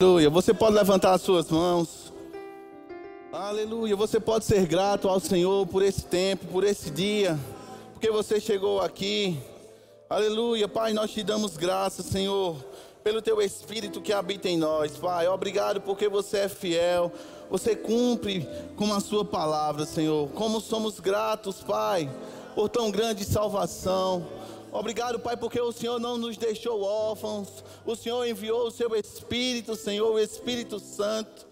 [0.00, 0.30] Aleluia.
[0.30, 2.12] Você pode levantar as suas mãos.
[3.32, 3.96] Aleluia.
[3.96, 7.36] Você pode ser grato ao Senhor por esse tempo, por esse dia,
[7.94, 9.36] porque você chegou aqui.
[10.08, 10.68] Aleluia.
[10.68, 12.64] Pai, nós te damos graças, Senhor,
[13.02, 14.96] pelo teu Espírito que habita em nós.
[14.96, 17.10] Pai, obrigado porque você é fiel.
[17.50, 20.28] Você cumpre com a sua palavra, Senhor.
[20.28, 22.08] Como somos gratos, Pai,
[22.54, 24.24] por tão grande salvação.
[24.70, 27.64] Obrigado, Pai, porque o Senhor não nos deixou órfãos.
[27.86, 31.46] O Senhor enviou o seu Espírito, Senhor, o Espírito Santo,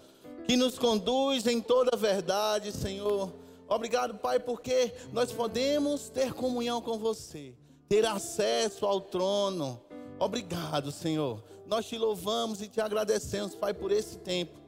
[0.46, 3.32] que nos conduz em toda a verdade, Senhor.
[3.68, 7.54] Obrigado, Pai, porque nós podemos ter comunhão com você,
[7.88, 9.80] ter acesso ao trono.
[10.18, 11.42] Obrigado, Senhor.
[11.66, 14.60] Nós te louvamos e te agradecemos, Pai, por esse tempo.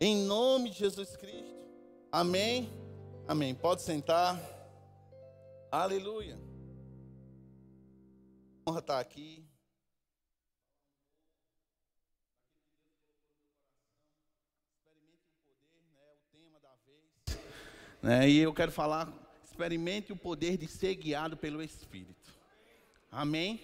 [0.00, 1.54] Em nome de Jesus Cristo.
[2.10, 2.70] Amém.
[3.26, 3.54] Amém.
[3.54, 4.40] Pode sentar.
[5.70, 6.47] Aleluia
[8.68, 9.44] honra estar aqui.
[18.02, 18.20] Né.
[18.20, 19.12] Né, e eu quero falar,
[19.44, 22.32] experimente o poder de ser guiado pelo Espírito.
[23.10, 23.60] Amém?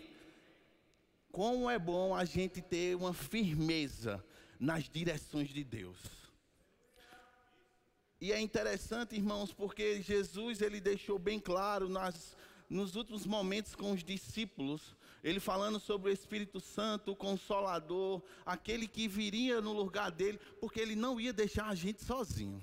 [1.31, 4.25] Como é bom a gente ter uma firmeza
[4.59, 5.99] nas direções de Deus.
[8.21, 12.35] E é interessante, irmãos, porque Jesus ele deixou bem claro nas
[12.69, 18.87] nos últimos momentos com os discípulos, ele falando sobre o Espírito Santo, o Consolador, aquele
[18.87, 22.63] que viria no lugar dele, porque ele não ia deixar a gente sozinho.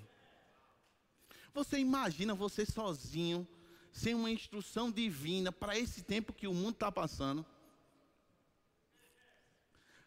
[1.54, 3.48] Você imagina você sozinho,
[3.92, 7.46] sem uma instrução divina para esse tempo que o mundo está passando?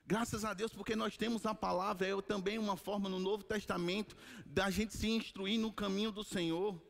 [0.06, 4.14] Graças a Deus, porque nós temos a palavra, é também uma forma no Novo Testamento
[4.44, 6.80] da gente se instruir no caminho do Senhor.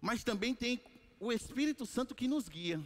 [0.00, 0.80] Mas também tem
[1.22, 2.82] o Espírito Santo que nos guia.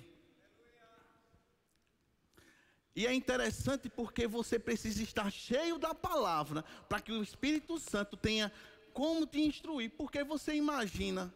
[2.95, 8.14] E é interessante porque você precisa estar cheio da palavra para que o Espírito Santo
[8.14, 8.53] tenha
[8.92, 11.33] como te instruir, porque você imagina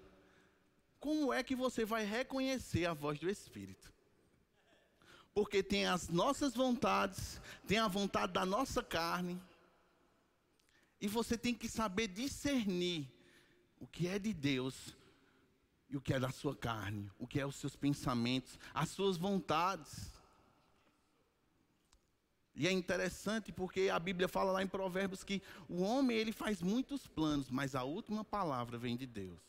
[0.98, 3.90] como é que você vai reconhecer a voz do Espírito.
[5.32, 9.40] Porque tem as nossas vontades, tem a vontade da nossa carne,
[11.00, 13.10] e você tem que saber discernir
[13.78, 14.99] o que é de Deus
[15.90, 19.16] e o que é da sua carne, o que é os seus pensamentos, as suas
[19.16, 20.12] vontades.
[22.54, 26.62] E é interessante porque a Bíblia fala lá em Provérbios que o homem ele faz
[26.62, 29.40] muitos planos, mas a última palavra vem de Deus.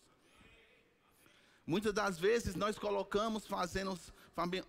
[1.65, 4.11] Muitas das vezes nós colocamos, fazemos,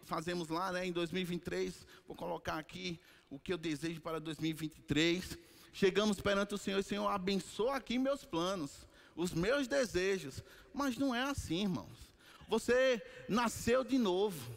[0.05, 3.00] fazemos lá né, em 2023, vou colocar aqui
[3.31, 5.38] o que eu desejo para 2023.
[5.72, 8.87] Chegamos perante o Senhor, Senhor, abençoa aqui meus planos
[9.17, 10.43] os meus desejos.
[10.73, 12.11] Mas não é assim, irmãos.
[12.49, 14.55] Você nasceu de novo.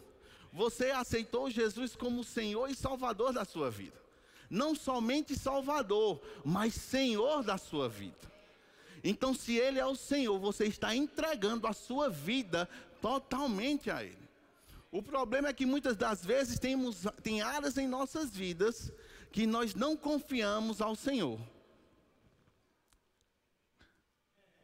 [0.52, 4.02] Você aceitou Jesus como Senhor e Salvador da sua vida.
[4.50, 8.16] Não somente Salvador, mas Senhor da sua vida.
[9.04, 12.68] Então, se Ele é o Senhor, você está entregando a sua vida
[13.02, 14.26] totalmente a Ele.
[14.92, 18.92] O problema é que muitas das vezes temos, tem áreas em nossas vidas
[19.32, 21.40] que nós não confiamos ao Senhor.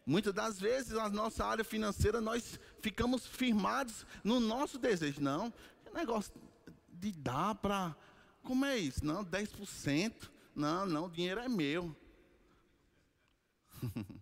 [0.06, 5.22] Muitas das vezes, na nossa área financeira, nós ficamos firmados no nosso desejo.
[5.22, 5.54] Não,
[5.86, 6.34] é negócio
[6.90, 7.96] de dar para.
[8.44, 9.06] Como é isso?
[9.06, 10.30] Não, 10%.
[10.56, 11.96] Não, não, o dinheiro é meu.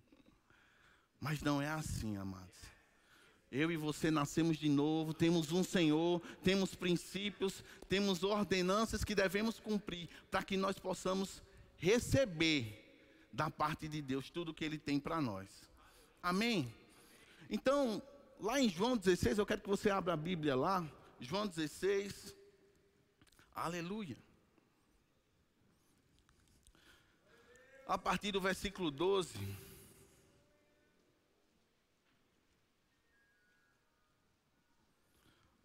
[1.19, 2.59] Mas não é assim, amados.
[3.51, 9.59] Eu e você nascemos de novo, temos um Senhor, temos princípios, temos ordenanças que devemos
[9.59, 11.41] cumprir para que nós possamos
[11.77, 12.85] receber
[13.33, 15.68] da parte de Deus tudo o que Ele tem para nós.
[16.21, 16.73] Amém?
[17.49, 18.01] Então,
[18.39, 20.87] lá em João 16, eu quero que você abra a Bíblia lá.
[21.19, 22.35] João 16.
[23.55, 24.17] Aleluia.
[27.87, 29.37] A partir do versículo 12.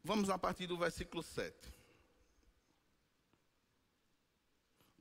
[0.02, 1.72] Vamos a partir do versículo 7.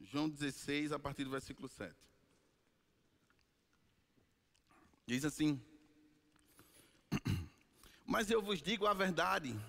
[0.02, 2.12] João 16, a partir do versículo 7.
[5.05, 5.61] Diz assim:
[8.05, 9.59] Mas eu vos digo a verdade,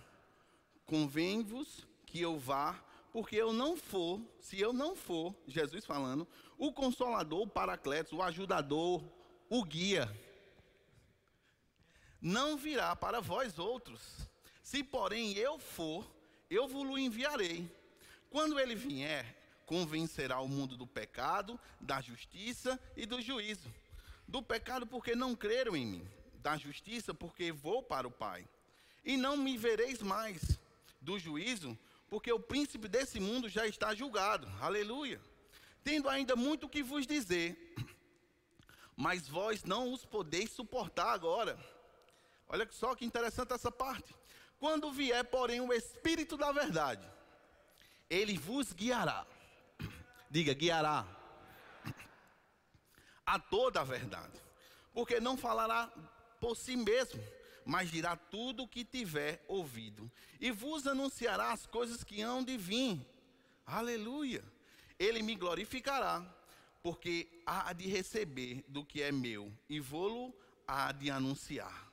[0.87, 2.81] convém-vos que eu vá,
[3.13, 6.27] porque eu não for, se eu não for, Jesus falando,
[6.57, 9.03] o consolador, o paracletos, o ajudador,
[9.49, 10.09] o guia,
[12.21, 14.29] não virá para vós outros.
[14.63, 16.09] Se porém eu for,
[16.49, 17.71] eu vos enviarei.
[18.31, 23.71] Quando ele vier, convencerá o mundo do pecado, da justiça e do juízo
[24.27, 28.49] do pecado porque não creram em mim, da justiça porque vou para o Pai.
[29.05, 30.59] E não me vereis mais,
[31.01, 31.79] do juízo,
[32.09, 34.51] porque o príncipe desse mundo já está julgado.
[34.61, 35.21] Aleluia.
[35.83, 37.75] tendo ainda muito o que vos dizer,
[38.97, 41.59] mas vós não os podeis suportar agora.
[42.49, 44.15] Olha só que interessante essa parte.
[44.59, 47.07] Quando vier, porém, o Espírito da Verdade,
[48.09, 49.27] ele vos guiará.
[50.31, 51.07] Diga, guiará.
[53.27, 54.41] A toda a verdade.
[54.93, 55.91] Porque não falará
[56.41, 57.23] por si mesmo,
[57.65, 60.11] mas dirá tudo o que tiver ouvido.
[60.41, 63.01] E vos anunciará as coisas que hão de vir.
[63.67, 64.45] Aleluia.
[64.99, 66.25] Ele me glorificará,
[66.83, 70.33] porque há de receber do que é meu, e vou-lo
[70.67, 71.85] há de anunciar.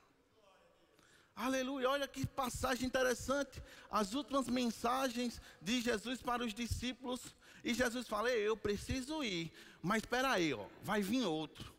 [1.34, 3.62] Aleluia, olha que passagem interessante.
[3.90, 7.34] As últimas mensagens de Jesus para os discípulos.
[7.64, 9.50] E Jesus fala: Eu preciso ir,
[9.82, 11.72] mas espera aí, ó, vai vir outro.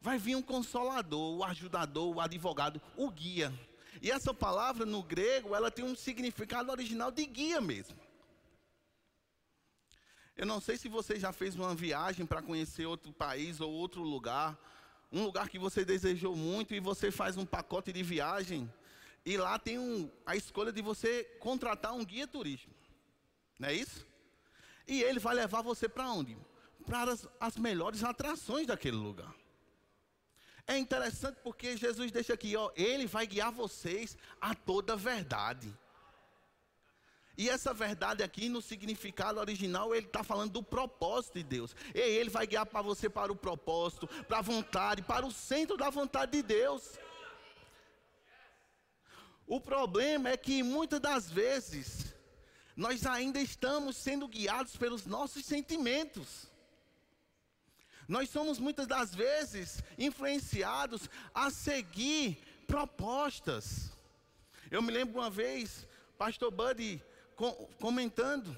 [0.00, 3.52] Vai vir um consolador, o ajudador, o advogado, o guia.
[4.02, 7.96] E essa palavra no grego, ela tem um significado original de guia mesmo.
[10.36, 14.02] Eu não sei se você já fez uma viagem para conhecer outro país ou outro
[14.02, 14.58] lugar,
[15.12, 18.70] um lugar que você desejou muito e você faz um pacote de viagem
[19.24, 22.74] e lá tem um, a escolha de você contratar um guia turístico,
[23.58, 24.04] não é isso?
[24.86, 26.36] E ele vai levar você para onde?
[26.86, 29.34] Para as, as melhores atrações daquele lugar.
[30.66, 35.74] É interessante porque Jesus deixa aqui, ó, ele vai guiar vocês a toda verdade.
[37.36, 41.74] E essa verdade aqui, no significado original, ele está falando do propósito de Deus.
[41.92, 45.76] E ele vai guiar para você para o propósito, para a vontade, para o centro
[45.76, 46.96] da vontade de Deus.
[49.46, 52.14] O problema é que muitas das vezes
[52.76, 56.48] nós ainda estamos sendo guiados pelos nossos sentimentos.
[58.06, 63.92] Nós somos muitas das vezes influenciados a seguir propostas.
[64.70, 65.86] Eu me lembro uma vez,
[66.18, 67.02] pastor Buddy
[67.80, 68.56] comentando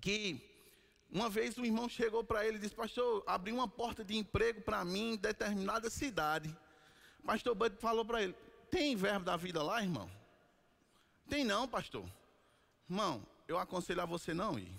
[0.00, 0.54] que
[1.10, 4.60] uma vez um irmão chegou para ele e disse: Pastor, abriu uma porta de emprego
[4.60, 6.54] para mim em determinada cidade.
[7.24, 8.34] Pastor Bud falou para ele:
[8.70, 10.10] Tem verbo da vida lá, irmão?
[11.28, 12.04] Tem não, pastor.
[12.90, 14.70] Irmão, eu aconselho a você não ir.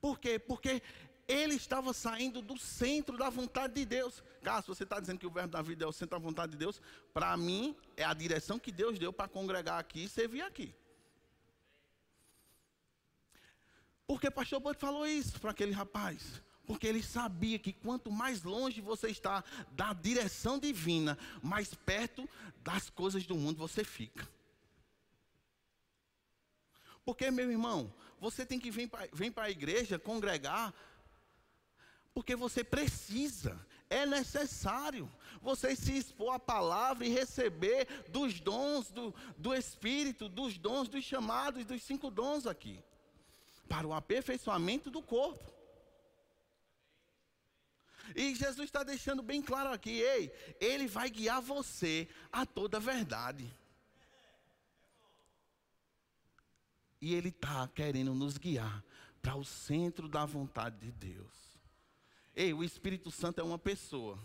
[0.00, 0.38] Por quê?
[0.38, 0.82] Porque
[1.28, 4.22] ele estava saindo do centro da vontade de Deus.
[4.42, 6.58] Caso você está dizendo que o verbo da vida é o centro da vontade de
[6.58, 6.80] Deus,
[7.12, 10.74] para mim é a direção que Deus deu para congregar aqui e servir aqui.
[14.06, 16.40] Porque pastor Bud falou isso para aquele rapaz?
[16.64, 22.88] Porque ele sabia que quanto mais longe você está da direção divina, mais perto das
[22.88, 24.28] coisas do mundo você fica.
[27.04, 28.88] Porque, meu irmão, você tem que vir
[29.32, 30.74] para a igreja congregar
[32.16, 33.60] porque você precisa,
[33.90, 35.06] é necessário
[35.42, 41.04] você se expor à palavra e receber dos dons do, do Espírito, dos dons, dos
[41.04, 42.82] chamados, dos cinco dons aqui,
[43.68, 45.52] para o aperfeiçoamento do corpo.
[48.14, 52.80] E Jesus está deixando bem claro aqui: ei, Ele vai guiar você a toda a
[52.80, 53.46] verdade.
[56.98, 58.82] E Ele está querendo nos guiar
[59.20, 61.45] para o centro da vontade de Deus.
[62.36, 64.18] Ei, o Espírito Santo é uma pessoa.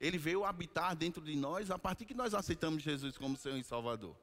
[0.00, 3.62] Ele veio habitar dentro de nós a partir que nós aceitamos Jesus como Senhor e
[3.62, 4.16] Salvador.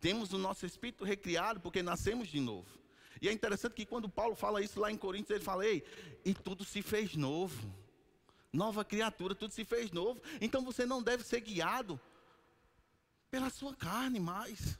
[0.00, 2.68] Temos o nosso espírito recriado porque nascemos de novo.
[3.20, 5.84] E é interessante que quando Paulo fala isso lá em Coríntios, ele fala: Ei,
[6.24, 7.74] e tudo se fez novo.
[8.52, 10.22] Nova criatura, tudo se fez novo.
[10.40, 12.00] Então você não deve ser guiado
[13.30, 14.78] pela sua carne mais,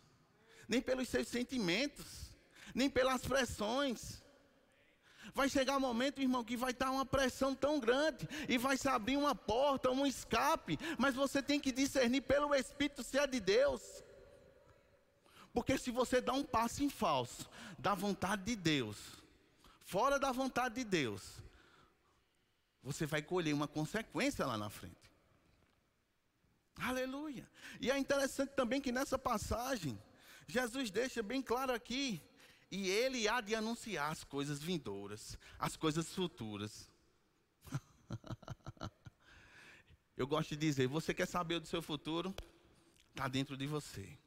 [0.68, 2.30] nem pelos seus sentimentos,
[2.72, 4.21] nem pelas pressões.
[5.34, 8.88] Vai chegar um momento, irmão, que vai estar uma pressão tão grande e vai se
[8.88, 13.40] abrir uma porta, um escape, mas você tem que discernir pelo Espírito se é de
[13.40, 14.02] Deus.
[15.52, 17.48] Porque se você dá um passo em falso
[17.78, 18.96] da vontade de Deus,
[19.80, 21.42] fora da vontade de Deus,
[22.82, 24.96] você vai colher uma consequência lá na frente.
[26.76, 27.48] Aleluia.
[27.80, 29.98] E é interessante também que nessa passagem,
[30.46, 32.20] Jesus deixa bem claro aqui
[32.72, 36.88] e ele há de anunciar as coisas vindouras, as coisas futuras.
[40.16, 42.34] Eu gosto de dizer: você quer saber do seu futuro?
[43.10, 44.18] Está dentro de você.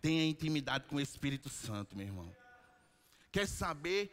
[0.00, 2.32] Tenha intimidade com o Espírito Santo, meu irmão.
[3.32, 4.12] Quer saber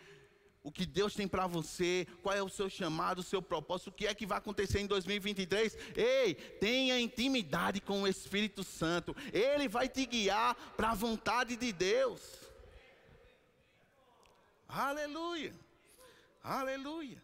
[0.64, 3.94] o que Deus tem para você, qual é o seu chamado, o seu propósito, o
[3.94, 5.78] que é que vai acontecer em 2023.
[5.96, 11.72] Ei, tenha intimidade com o Espírito Santo, ele vai te guiar para a vontade de
[11.72, 12.43] Deus.
[14.75, 15.53] Aleluia!
[16.44, 17.22] Aleluia!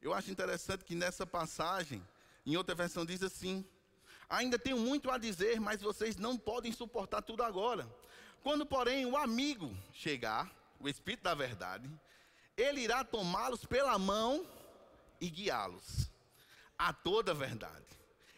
[0.00, 2.00] Eu acho interessante que nessa passagem,
[2.46, 3.66] em outra versão diz assim:
[4.30, 7.88] Ainda tenho muito a dizer, mas vocês não podem suportar tudo agora.
[8.44, 11.90] Quando, porém, o amigo chegar, o Espírito da verdade,
[12.56, 14.46] ele irá tomá-los pela mão
[15.20, 16.08] e guiá-los
[16.78, 17.86] a toda a verdade.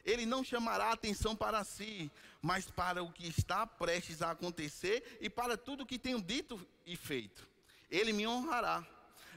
[0.06, 2.11] Ele não chamará atenção para si,
[2.44, 6.60] mas para o que está prestes a acontecer e para tudo o que tenho dito
[6.84, 7.48] e feito.
[7.90, 8.86] Ele me honrará,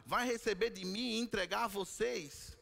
[0.05, 2.57] vai receber de mim e entregar a vocês.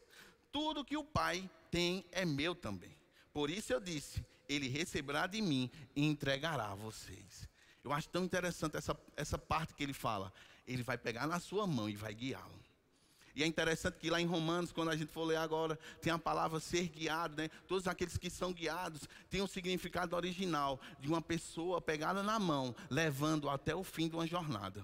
[0.52, 2.96] Tudo que o Pai tem é meu também.
[3.32, 7.48] Por isso eu disse: Ele receberá de mim e entregará a vocês.
[7.82, 10.32] Eu acho tão interessante essa, essa parte que ele fala.
[10.64, 12.62] Ele vai pegar na sua mão e vai guiá-lo.
[13.36, 16.18] E é interessante que lá em Romanos, quando a gente for ler agora, tem a
[16.18, 17.50] palavra ser guiado, né?
[17.68, 22.74] Todos aqueles que são guiados têm um significado original de uma pessoa pegada na mão,
[22.88, 24.82] levando até o fim de uma jornada.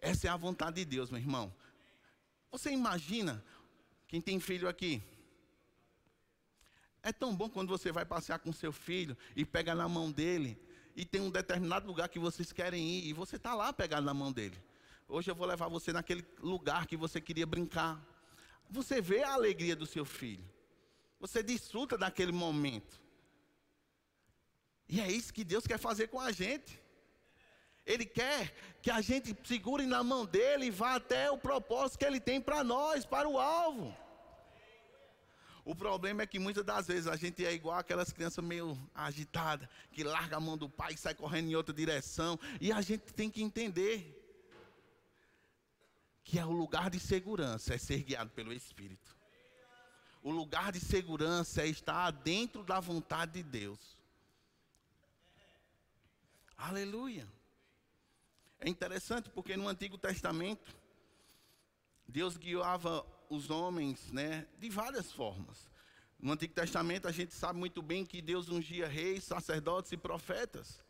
[0.00, 1.54] Essa é a vontade de Deus, meu irmão.
[2.50, 3.40] Você imagina,
[4.08, 5.00] quem tem filho aqui,
[7.04, 10.58] é tão bom quando você vai passear com seu filho e pega na mão dele
[10.96, 14.12] e tem um determinado lugar que vocês querem ir e você está lá pegado na
[14.12, 14.60] mão dele.
[15.10, 18.00] Hoje eu vou levar você naquele lugar que você queria brincar.
[18.70, 20.48] Você vê a alegria do seu filho.
[21.18, 23.02] Você desfruta daquele momento.
[24.88, 26.80] E é isso que Deus quer fazer com a gente.
[27.84, 32.04] Ele quer que a gente segure na mão dele e vá até o propósito que
[32.04, 33.92] ele tem para nós, para o alvo.
[35.64, 39.68] O problema é que muitas das vezes a gente é igual aquelas crianças meio agitadas,
[39.90, 42.38] que larga a mão do pai e sai correndo em outra direção.
[42.60, 44.19] E a gente tem que entender
[46.30, 49.16] que é o lugar de segurança, é ser guiado pelo Espírito.
[50.22, 53.80] O lugar de segurança é estar dentro da vontade de Deus.
[56.56, 57.26] Aleluia.
[58.60, 60.72] É interessante porque no Antigo Testamento,
[62.06, 65.68] Deus guiava os homens né, de várias formas.
[66.16, 70.80] No Antigo Testamento a gente sabe muito bem que Deus ungia reis, sacerdotes e profetas.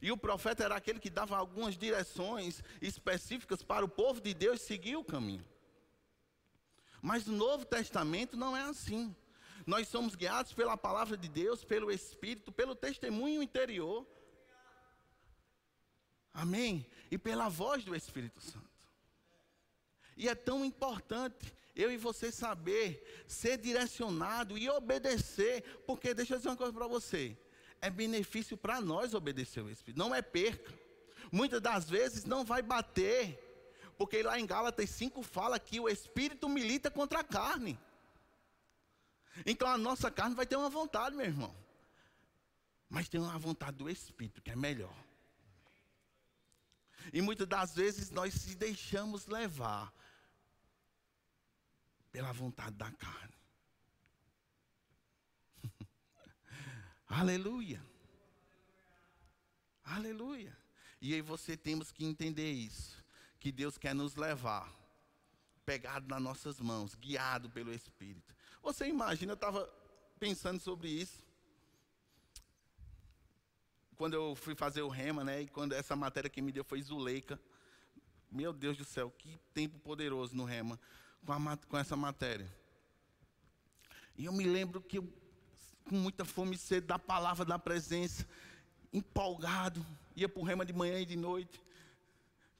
[0.00, 4.60] E o profeta era aquele que dava algumas direções específicas para o povo de Deus
[4.60, 5.44] seguir o caminho.
[7.00, 9.14] Mas no Novo Testamento não é assim.
[9.66, 14.06] Nós somos guiados pela palavra de Deus, pelo Espírito, pelo testemunho interior.
[16.32, 16.86] Amém?
[17.10, 18.70] E pela voz do Espírito Santo.
[20.16, 26.38] E é tão importante eu e você saber ser direcionado e obedecer, porque deixa eu
[26.38, 27.36] dizer uma coisa para você
[27.82, 30.72] é benefício para nós obedecer o Espírito, não é perca.
[31.32, 33.36] Muitas das vezes não vai bater,
[33.98, 37.78] porque lá em Gálatas 5 fala que o Espírito milita contra a carne.
[39.44, 41.54] Então a nossa carne vai ter uma vontade, meu irmão.
[42.88, 44.94] Mas tem uma vontade do Espírito que é melhor.
[47.12, 49.92] E muitas das vezes nós se deixamos levar
[52.12, 53.41] pela vontade da carne.
[57.14, 57.84] Aleluia.
[59.84, 60.56] Aleluia.
[60.98, 63.04] E aí você temos que entender isso,
[63.38, 64.72] que Deus quer nos levar
[65.66, 68.34] pegado nas nossas mãos, guiado pelo Espírito.
[68.62, 69.68] Você imagina, eu estava
[70.18, 71.22] pensando sobre isso.
[73.94, 75.42] Quando eu fui fazer o rema, né?
[75.42, 77.38] E quando essa matéria que me deu foi Zuleika.
[78.30, 80.80] Meu Deus do céu, que tempo poderoso no rema
[81.26, 82.50] com, a, com essa matéria.
[84.16, 85.21] E eu me lembro que eu
[85.84, 88.26] com muita fome e sede da palavra, da presença,
[88.92, 89.84] empolgado,
[90.14, 91.60] ia para o rema de manhã e de noite,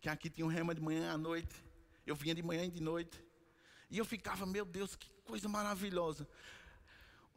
[0.00, 1.54] que aqui tinha um rema de manhã e à noite,
[2.06, 3.24] eu vinha de manhã e de noite,
[3.90, 6.26] e eu ficava, meu Deus, que coisa maravilhosa.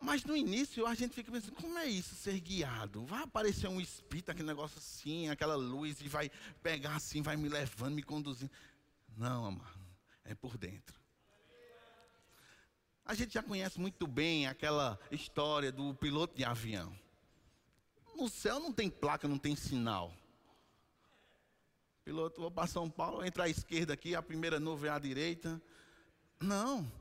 [0.01, 3.05] Mas no início a gente fica pensando, como é isso, ser guiado?
[3.05, 6.29] Vai aparecer um espírito, aquele negócio assim, aquela luz, e vai
[6.61, 8.51] pegar assim, vai me levando, me conduzindo.
[9.15, 9.79] Não, amado,
[10.23, 11.04] é por dentro.
[13.05, 16.91] A gente já conhece muito bem aquela história do piloto de avião.
[18.15, 20.11] No céu não tem placa, não tem sinal.
[22.03, 25.61] Piloto, vou para São Paulo, entra à esquerda aqui, a primeira nuvem à direita.
[26.39, 26.91] Não.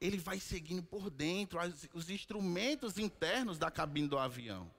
[0.00, 4.70] Ele vai seguindo por dentro as, os instrumentos internos da cabine do avião.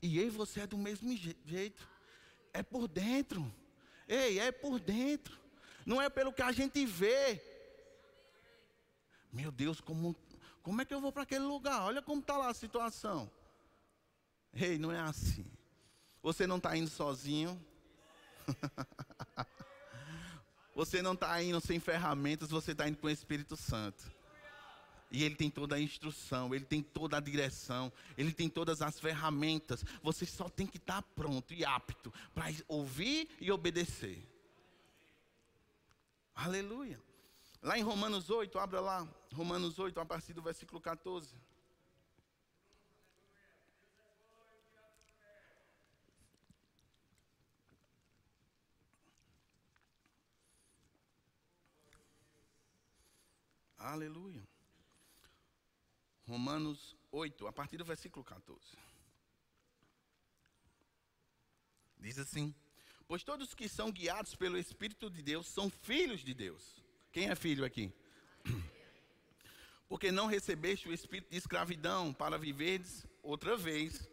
[0.00, 1.12] E aí você é do mesmo
[1.44, 1.88] jeito.
[2.52, 3.52] É por dentro.
[4.06, 5.36] Ei, é por dentro.
[5.84, 7.42] Não é pelo que a gente vê.
[9.32, 10.16] Meu Deus, como,
[10.62, 11.82] como é que eu vou para aquele lugar?
[11.82, 13.30] Olha como está lá a situação.
[14.54, 15.46] Ei, não é assim.
[16.22, 17.60] Você não está indo sozinho.
[20.74, 24.10] você não está indo sem ferramentas, você está indo com o Espírito Santo.
[25.10, 29.00] E ele tem toda a instrução, ele tem toda a direção, ele tem todas as
[29.00, 29.84] ferramentas.
[30.02, 34.22] Você só tem que estar tá pronto e apto para ouvir e obedecer.
[36.34, 37.00] Aleluia.
[37.60, 41.36] Lá em Romanos 8, abra lá, Romanos 8, a partir do versículo 14.
[53.76, 54.46] Aleluia.
[56.26, 58.60] Romanos 8, a partir do versículo 14.
[61.98, 62.54] Diz assim:
[63.06, 66.87] Pois todos que são guiados pelo Espírito de Deus são filhos de Deus.
[67.18, 67.92] Quem é filho aqui?
[69.88, 74.08] Porque não recebeste o espírito de escravidão para viverdes outra vez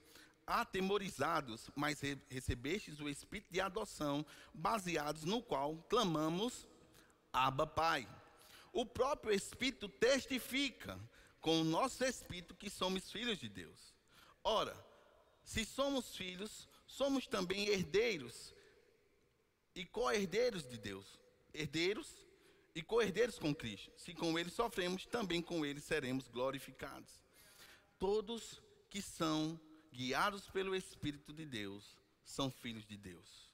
[0.48, 6.68] atemorizados, mas recebestes o espírito de adoção, baseados no qual clamamos
[7.32, 8.10] Abba Pai.
[8.74, 11.00] O próprio Espírito testifica
[11.40, 13.94] com o nosso espírito que somos filhos de Deus.
[14.44, 14.76] Ora,
[15.44, 18.52] se somos filhos, somos também herdeiros
[19.76, 21.20] e co-herdeiros de Deus.
[21.54, 22.26] Herdeiros
[22.76, 23.90] e co-herdeiros com Cristo.
[23.96, 27.24] Se com ele sofremos, também com ele seremos glorificados.
[27.98, 29.60] Todos que são
[29.92, 33.50] guiados pelo Espírito de Deus, são filhos de Deus.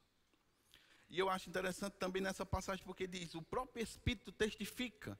[1.09, 5.19] E eu acho interessante também nessa passagem, porque diz: o próprio Espírito testifica.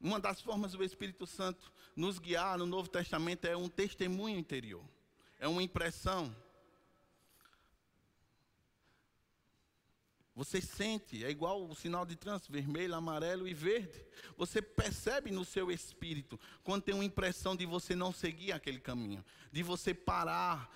[0.00, 4.84] Uma das formas do Espírito Santo nos guiar no Novo Testamento é um testemunho interior,
[5.38, 6.34] é uma impressão.
[10.34, 14.02] Você sente, é igual o sinal de trânsito, vermelho, amarelo e verde.
[14.36, 19.22] Você percebe no seu espírito quando tem uma impressão de você não seguir aquele caminho,
[19.50, 20.70] de você parar.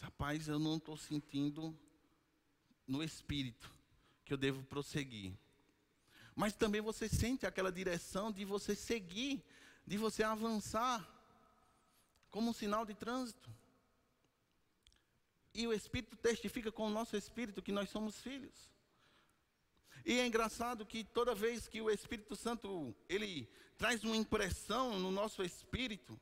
[0.00, 1.78] Rapaz, eu não estou sentindo
[2.86, 3.70] no espírito
[4.24, 5.34] que eu devo prosseguir.
[6.34, 9.44] Mas também você sente aquela direção de você seguir,
[9.86, 11.06] de você avançar,
[12.30, 13.50] como um sinal de trânsito.
[15.54, 18.70] E o Espírito testifica com o nosso espírito que nós somos filhos.
[20.04, 25.10] E é engraçado que toda vez que o Espírito Santo ele traz uma impressão no
[25.10, 26.18] nosso espírito,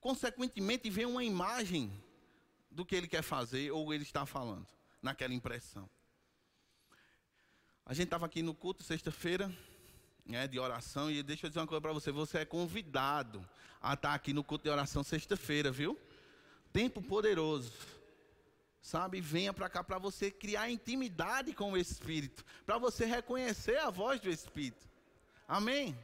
[0.00, 1.92] consequentemente vem uma imagem
[2.70, 4.66] do que ele quer fazer ou ele está falando
[5.00, 5.88] naquela impressão.
[7.84, 9.52] A gente estava aqui no culto sexta-feira,
[10.24, 13.46] né, de oração, e deixa eu dizer uma coisa para você: você é convidado
[13.80, 15.98] a estar aqui no culto de oração sexta-feira, viu?
[16.72, 17.72] Tempo poderoso.
[18.80, 23.90] Sabe, venha para cá para você criar intimidade com o Espírito, para você reconhecer a
[23.90, 24.88] voz do Espírito.
[25.46, 25.96] Amém?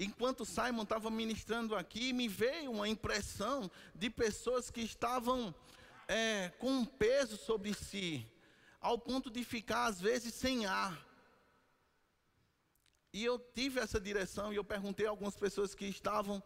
[0.00, 5.54] Enquanto Simon estava ministrando aqui, me veio uma impressão de pessoas que estavam
[6.08, 8.26] é, com um peso sobre si,
[8.80, 11.06] ao ponto de ficar às vezes sem ar.
[13.12, 16.42] E eu tive essa direção e eu perguntei a algumas pessoas que estavam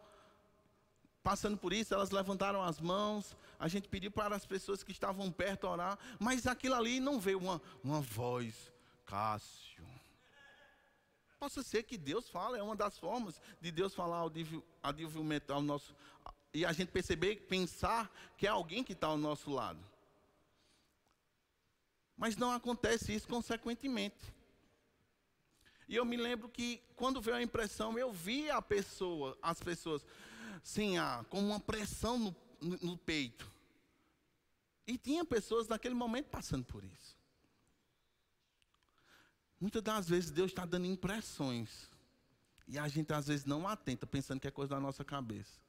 [1.27, 5.29] passando por isso, elas levantaram as mãos, a gente pediu para as pessoas que estavam
[5.33, 8.73] perto orar, mas aquilo ali não veio uma, uma voz,
[9.05, 9.85] Cássio.
[11.41, 14.19] Possa ser que Deus fala, é uma das formas de Deus falar
[14.85, 15.93] audivelmente ao nosso.
[16.55, 18.09] E a gente perceber, pensar
[18.39, 19.85] que é alguém que está ao nosso lado.
[22.17, 24.33] Mas não acontece isso consequentemente.
[25.89, 30.07] E eu me lembro que quando veio a impressão, eu vi a pessoa, as pessoas
[30.63, 33.51] sem ar, com uma pressão no, no, no peito.
[34.87, 37.17] E tinha pessoas naquele momento passando por isso.
[39.61, 41.91] Muitas das vezes Deus está dando impressões.
[42.69, 45.61] E a gente às vezes não atenta, pensando que é coisa da nossa cabeça.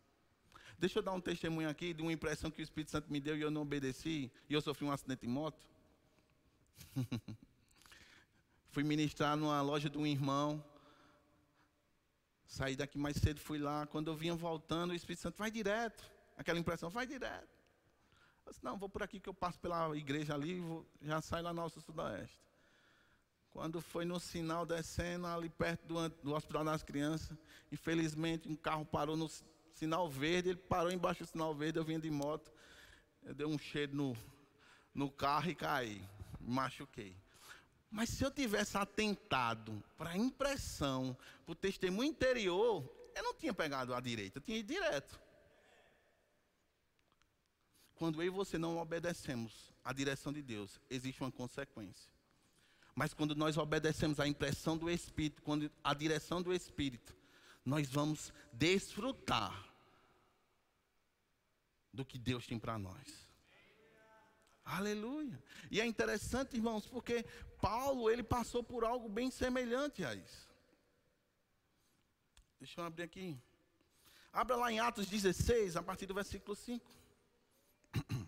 [0.79, 3.35] Deixa eu dar um testemunho aqui de uma impressão que o Espírito Santo me deu
[3.35, 4.31] e eu não obedeci.
[4.49, 5.59] E eu sofri um acidente de moto.
[8.69, 10.63] Fui ministrar numa loja de um irmão.
[12.47, 13.85] Saí daqui mais cedo, fui lá.
[13.85, 16.09] Quando eu vinha voltando, o Espírito Santo vai direto.
[16.37, 17.49] Aquela impressão, vai direto.
[18.45, 20.63] Eu disse, não, vou por aqui que eu passo pela igreja ali,
[21.01, 22.39] já saio lá no Alto Sudoeste.
[23.51, 27.37] Quando foi no sinal descendo, ali perto do, do Hospital das Crianças,
[27.71, 29.29] infelizmente um carro parou no
[29.73, 32.51] sinal verde, ele parou embaixo do sinal verde, eu vinha de moto,
[33.23, 34.17] eu dei um cheiro no,
[34.93, 36.07] no carro e caí,
[36.39, 37.17] me machuquei.
[37.89, 42.83] Mas se eu tivesse atentado para a impressão, para o testemunho interior,
[43.15, 45.19] eu não tinha pegado a direita, eu tinha ido direto.
[47.95, 52.11] Quando eu e você não obedecemos à direção de Deus, existe uma consequência.
[52.93, 57.15] Mas quando nós obedecemos à impressão do Espírito, quando a direção do Espírito,
[57.65, 59.67] nós vamos desfrutar
[61.93, 63.26] do que Deus tem para nós.
[64.67, 65.41] Aleluia.
[65.71, 67.23] E é interessante, irmãos, porque
[67.61, 70.45] Paulo, ele passou por algo bem semelhante a isso.
[72.59, 73.39] Deixa eu abrir aqui.
[74.33, 76.85] Abra lá em Atos 16, a partir do versículo 5.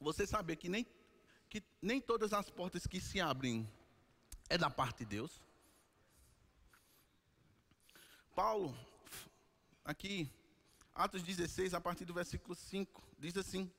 [0.00, 0.86] Você sabe que nem,
[1.50, 3.70] que nem todas as portas que se abrem
[4.48, 5.42] é da parte de Deus.
[8.34, 8.74] Paulo,
[9.86, 10.28] aqui,
[10.94, 13.70] Atos 16, a partir do versículo 5, diz assim: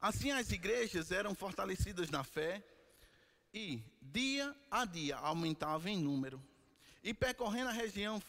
[0.00, 2.62] Assim as igrejas eram fortalecidas na fé
[3.54, 6.42] e, dia a dia, aumentavam em número.
[7.02, 8.20] E percorrendo a região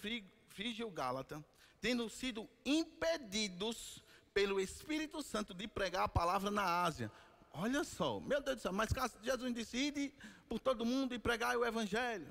[0.49, 1.43] frígio-gálata,
[1.81, 7.11] tendo sido impedidos pelo Espírito Santo de pregar a palavra na Ásia.
[7.51, 8.89] Olha só, meu Deus do céu, mas
[9.21, 10.13] Jesus decide
[10.49, 12.27] por todo mundo e pregar o Evangelho.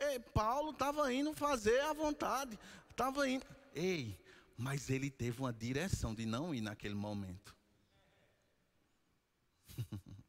[0.00, 2.58] E Paulo estava indo fazer a vontade,
[2.90, 3.44] estava indo.
[3.74, 4.18] Ei,
[4.56, 7.54] mas ele teve uma direção de não ir naquele momento.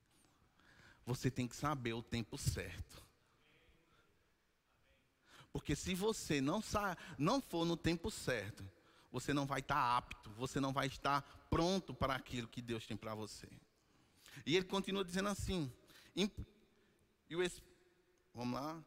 [1.06, 3.02] Você tem que saber o tempo certo.
[5.52, 8.64] Porque se você não, sa não for no tempo certo,
[9.12, 12.96] você não vai estar apto, você não vai estar pronto para aquilo que Deus tem
[12.96, 13.50] para você.
[14.46, 15.70] E ele continua dizendo assim:
[16.16, 17.52] e o
[18.34, 18.82] vamos lá,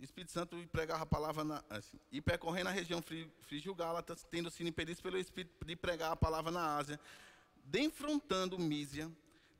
[0.00, 3.02] Espírito Santo pregava a palavra na, assim, e percorrendo a região
[3.40, 6.98] frígio gálatas, tendo sido impedidos pelo Espírito de pregar a palavra na Ásia,
[7.64, 9.10] defrontando Mísia,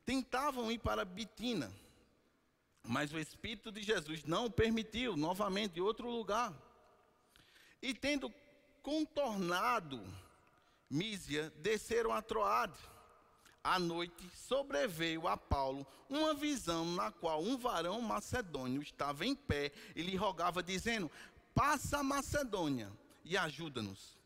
[0.05, 1.71] tentavam ir para Bitina
[2.85, 6.53] mas o Espírito de Jesus não permitiu, novamente, em outro lugar.
[7.81, 8.31] E tendo
[8.81, 10.03] contornado
[10.89, 12.77] Mísia, desceram a Troade.
[13.63, 19.71] À noite sobreveio a Paulo uma visão na qual um varão macedônio estava em pé
[19.95, 21.09] e lhe rogava, dizendo:
[21.55, 22.91] Passa a Macedônia
[23.23, 24.17] e ajuda-nos.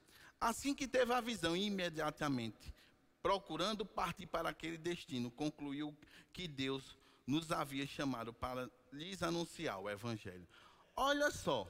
[0.42, 2.74] Assim que teve a visão, imediatamente,
[3.22, 5.96] procurando partir para aquele destino, concluiu
[6.34, 10.48] que Deus nos havia chamado para lhes anunciar o Evangelho.
[10.96, 11.68] Olha só,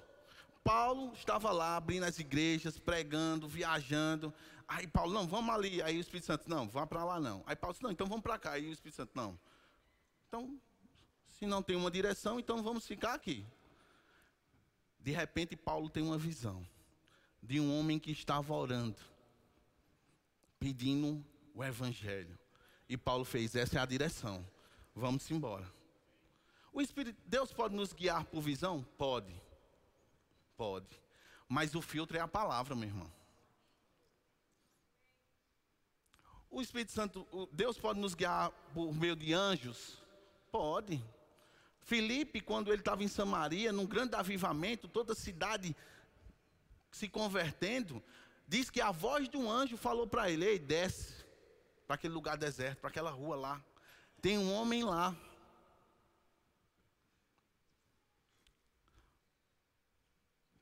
[0.64, 4.34] Paulo estava lá abrindo as igrejas, pregando, viajando.
[4.68, 5.82] Aí Paulo, não, vamos ali.
[5.82, 7.44] Aí o Espírito Santo, não, vá para lá não.
[7.46, 8.52] Aí Paulo disse, não, então vamos para cá.
[8.52, 9.40] Aí o Espírito Santo, não.
[10.28, 10.60] Então,
[11.30, 13.46] se não tem uma direção, então vamos ficar aqui.
[15.00, 16.68] De repente, Paulo tem uma visão
[17.42, 18.98] de um homem que estava orando,
[20.60, 21.24] pedindo
[21.56, 22.38] o Evangelho.
[22.90, 24.46] E Paulo fez, essa é a direção.
[24.94, 25.72] Vamos embora.
[26.74, 28.86] O Espírito, Deus pode nos guiar por visão?
[28.98, 29.34] Pode.
[30.58, 30.88] Pode.
[31.48, 33.12] Mas o filtro é a palavra, meu irmão.
[36.58, 40.02] O Espírito Santo, Deus pode nos guiar por meio de anjos?
[40.52, 41.06] Pode.
[41.82, 45.76] Filipe, quando ele estava em Samaria, num grande avivamento, toda a cidade
[46.90, 48.04] se convertendo,
[48.48, 51.24] diz que a voz de um anjo falou para ele: Ei, desce
[51.86, 53.64] para aquele lugar deserto, para aquela rua lá.
[54.20, 55.16] Tem um homem lá.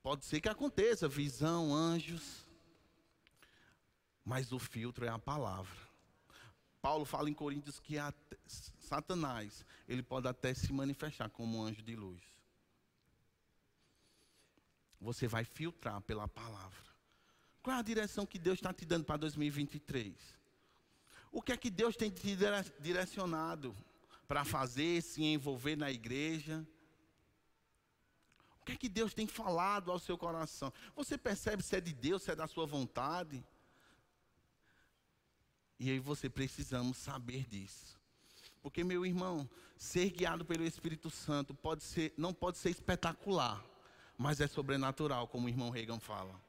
[0.04, 2.46] Pode ser que aconteça, visão, anjos.
[4.26, 5.85] Mas o filtro é a palavra.
[6.86, 11.82] Paulo fala em Coríntios que até, Satanás, ele pode até se manifestar como um anjo
[11.82, 12.22] de luz.
[15.02, 16.86] Você vai filtrar pela palavra.
[17.64, 20.14] Qual é a direção que Deus está te dando para 2023?
[21.32, 22.38] O que é que Deus tem te
[22.80, 23.76] direcionado
[24.28, 26.64] para fazer, se envolver na igreja?
[28.62, 30.72] O que é que Deus tem falado ao seu coração?
[30.96, 33.44] Você percebe se é de Deus, se é da sua vontade?
[35.80, 38.00] E aí você precisamos saber disso.
[38.62, 43.64] Porque, meu irmão, ser guiado pelo Espírito Santo pode ser, não pode ser espetacular,
[44.18, 46.40] mas é sobrenatural, como o irmão Reagan fala.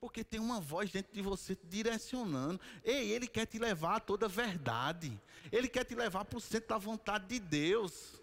[0.00, 2.60] Porque tem uma voz dentro de você direcionando.
[2.84, 5.18] Ei, ele quer te levar a toda a verdade.
[5.50, 8.20] Ele quer te levar para o centro da vontade de Deus.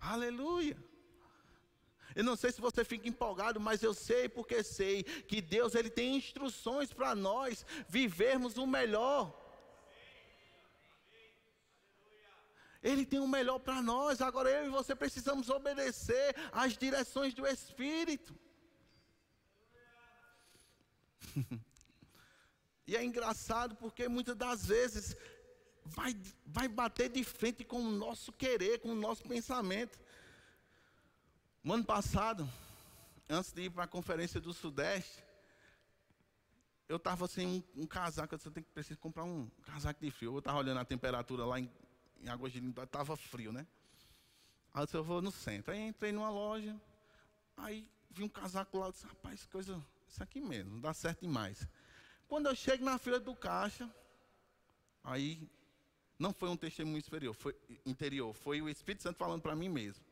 [0.00, 0.76] Aleluia.
[2.14, 5.90] Eu não sei se você fica empolgado, mas eu sei porque sei que Deus ele
[5.90, 9.36] tem instruções para nós vivermos o melhor.
[12.82, 14.20] Ele tem o melhor para nós.
[14.20, 18.34] Agora eu e você precisamos obedecer às direções do Espírito.
[22.86, 25.14] e é engraçado porque muitas das vezes
[25.84, 29.98] vai, vai bater de frente com o nosso querer, com o nosso pensamento.
[31.62, 32.48] No ano passado,
[33.28, 35.22] antes de ir para a conferência do Sudeste,
[36.88, 37.46] eu estava sem
[37.76, 40.34] um, um, casaco, eu disse, eu preciso comprar um casaco de frio.
[40.34, 41.70] Eu estava olhando a temperatura lá em,
[42.18, 43.66] em de Lindóia, estava frio, né?
[44.72, 45.72] Aí eu disse, eu vou no centro.
[45.72, 46.80] Aí entrei numa loja,
[47.58, 51.20] aí vi um casaco lá, eu disse, rapaz, coisa isso aqui mesmo, não dá certo
[51.20, 51.68] demais.
[52.26, 53.88] Quando eu chego na fila do caixa,
[55.04, 55.46] aí
[56.18, 60.09] não foi um testemunho inferior, foi, interior, foi o Espírito Santo falando para mim mesmo.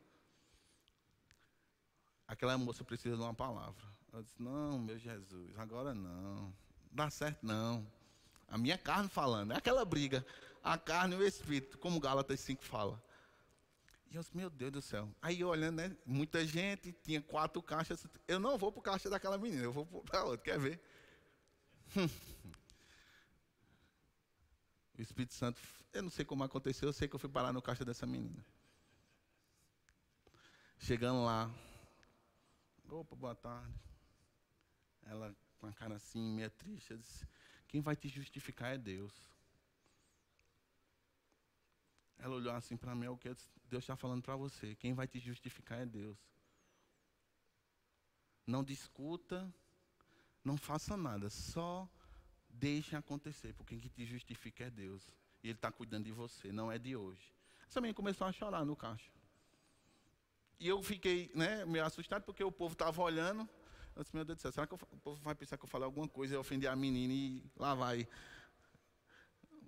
[2.29, 3.83] Aquela moça precisa de uma palavra.
[4.13, 6.53] Eu disse, não, meu Jesus, agora não.
[6.91, 7.85] Dá certo não.
[8.47, 10.23] A minha carne falando, é aquela briga.
[10.63, 13.03] A carne e o Espírito, como Gálatas 5 fala.
[14.11, 15.09] E eu disse, meu Deus do céu.
[15.19, 15.97] Aí olhando, né?
[16.05, 18.05] Muita gente, tinha quatro caixas.
[18.27, 20.79] Eu não vou para o caixa daquela menina, eu vou para outra, quer ver?
[24.95, 25.61] O Espírito Santo,
[25.93, 28.45] eu não sei como aconteceu, eu sei que eu fui parar no caixa dessa menina.
[30.77, 31.49] Chegando lá,
[32.95, 33.73] opa, boa tarde.
[35.03, 37.27] Ela com a cara assim, meio triste, disse,
[37.67, 39.13] quem vai te justificar é Deus.
[42.17, 43.29] Ela olhou assim para mim, é o que
[43.65, 44.75] Deus está falando para você.
[44.75, 46.17] Quem vai te justificar é Deus.
[48.45, 49.53] Não discuta,
[50.43, 51.87] não faça nada, só
[52.49, 55.07] deixe acontecer, porque quem te justifica é Deus.
[55.43, 57.33] E Ele está cuidando de você, não é de hoje.
[57.67, 59.11] Essa menina começou a chorar no caixa.
[60.59, 63.47] E eu fiquei né, meio assustado, porque o povo estava olhando.
[63.95, 65.85] Eu disse, meu Deus do céu, será que o povo vai pensar que eu falei
[65.85, 68.07] alguma coisa e eu ofendi a menina e lá vai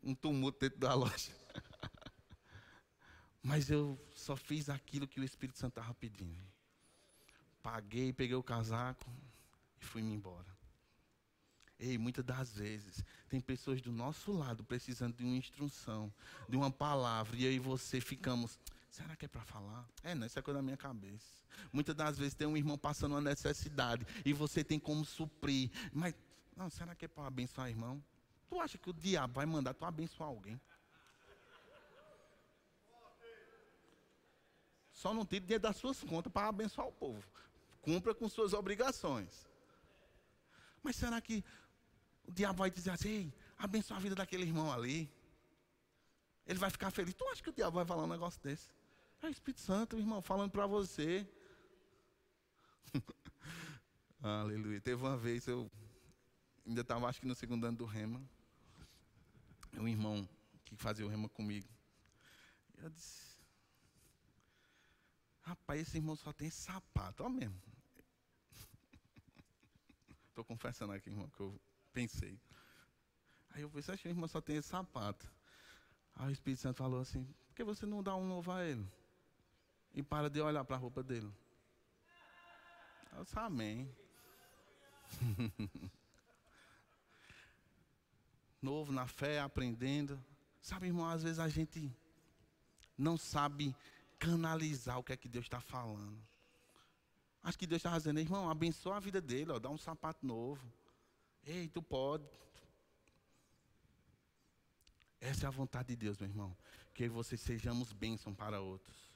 [0.03, 1.31] um tumulto dentro da loja?
[3.41, 6.45] Mas eu só fiz aquilo que o Espírito Santo estava pedindo.
[7.63, 9.09] Paguei, peguei o casaco
[9.79, 10.51] e fui-me embora.
[11.79, 16.13] Ei, muitas das vezes tem pessoas do nosso lado precisando de uma instrução,
[16.47, 18.59] de uma palavra, e aí você ficamos,
[18.91, 19.87] será que é para falar?
[20.03, 21.25] É, não, isso é coisa da minha cabeça.
[21.71, 26.13] Muitas das vezes tem um irmão passando uma necessidade e você tem como suprir, mas,
[26.55, 28.03] não, será que é para abençoar irmão?
[28.49, 30.59] Tu acha que o diabo vai mandar tu abençoar alguém?
[34.91, 37.23] Só não tire dinheiro das suas contas para abençoar o povo.
[37.81, 39.47] Cumpra com suas obrigações.
[40.83, 41.43] Mas será que
[42.27, 45.09] o diabo vai dizer assim, Ei, abençoa a vida daquele irmão ali?
[46.45, 47.13] Ele vai ficar feliz.
[47.15, 48.80] Tu acha que o diabo vai falar um negócio desse?
[49.21, 51.27] É o Espírito Santo, irmão, falando para você.
[54.19, 54.81] Aleluia.
[54.81, 55.69] Teve uma vez, eu
[56.65, 58.19] ainda estava, acho que no segundo ano do rema.
[59.73, 60.27] Um irmão
[60.65, 61.69] que fazia o rema comigo.
[62.79, 63.37] Eu disse,
[65.41, 67.61] Rapaz, esse irmão só tem sapato, ó mesmo.
[70.29, 71.61] Estou confessando aqui, irmão, que eu
[71.93, 72.39] pensei.
[73.51, 75.31] Aí eu pensei, o irmão só tem esse sapato.
[76.15, 79.00] Aí o Espírito Santo falou assim, por que você não dá um novo a ele?
[79.93, 81.31] E para de olhar para a roupa dele.
[83.13, 83.93] Eu disse, amém.
[88.61, 90.23] Novo na fé, aprendendo.
[90.61, 91.93] Sabe, irmão, às vezes a gente
[92.97, 93.75] não sabe
[94.19, 96.21] canalizar o que é que Deus está falando.
[97.43, 100.61] Acho que Deus está dizendo, irmão, abençoa a vida dele, ó, dá um sapato novo.
[101.43, 102.23] Ei, tu pode.
[105.19, 106.55] Essa é a vontade de Deus, meu irmão.
[106.93, 109.10] Que eu e você sejamos bênção para outros.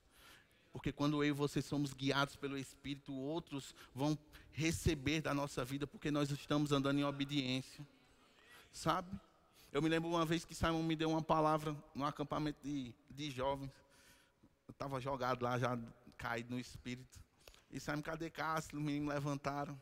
[0.75, 4.19] Porque quando eu e você somos guiados pelo Espírito, outros vão
[4.51, 7.87] receber da nossa vida, porque nós estamos andando em obediência.
[8.73, 9.09] Sabe?
[9.71, 13.31] Eu me lembro uma vez que Simon me deu uma palavra no acampamento de, de
[13.31, 13.71] jovens.
[14.67, 15.79] Eu estava jogado lá, já
[16.17, 17.21] caído no espírito.
[17.71, 18.77] E Simon, cadê Cássio?
[18.77, 19.79] Os meninos levantaram.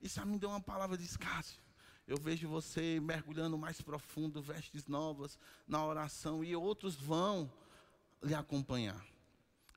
[0.00, 1.60] E Simon me deu uma palavra, disse, Cássio,
[2.06, 7.52] eu vejo você mergulhando mais profundo, vestes novas, na oração, e outros vão
[8.22, 9.04] lhe acompanhar.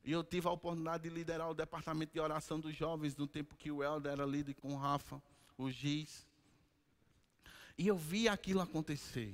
[0.03, 3.55] E eu tive a oportunidade de liderar o departamento de oração dos jovens no tempo
[3.55, 5.21] que o Helder era líder com o Rafa,
[5.57, 6.27] o Giz.
[7.77, 9.33] E eu vi aquilo acontecer.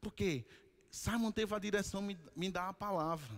[0.00, 0.44] Porque
[0.90, 3.34] Simon teve a direção me, me dar a palavra.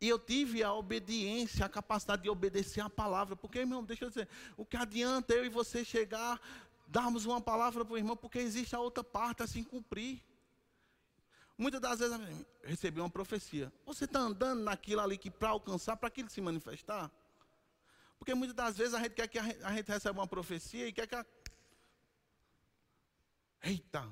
[0.00, 3.34] E eu tive a obediência, a capacidade de obedecer a palavra.
[3.34, 6.40] Porque, irmão, deixa eu dizer, o que adianta eu e você chegar,
[6.86, 10.22] darmos uma palavra para o irmão, porque existe a outra parte a se cumprir.
[11.60, 12.18] Muitas das vezes
[12.64, 13.70] recebi uma profecia.
[13.84, 17.10] Você está andando naquilo ali que para alcançar, para aquilo se manifestar?
[18.18, 19.42] Porque muitas das vezes a gente quer que a
[19.74, 21.26] gente, receba uma profecia e quer que a...
[23.62, 24.08] Eita,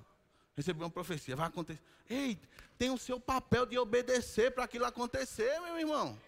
[0.54, 1.80] recebeu uma profecia, vai acontecer.
[2.06, 2.38] Ei,
[2.76, 6.20] tem o seu papel de obedecer para aquilo acontecer, meu irmão.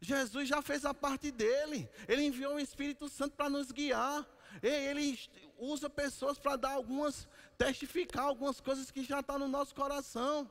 [0.00, 1.86] Jesus já fez a parte dele.
[2.08, 4.26] Ele enviou o Espírito Santo para nos guiar.
[4.62, 5.18] Ele
[5.58, 10.50] usa pessoas para dar algumas, testificar algumas coisas que já estão tá no nosso coração.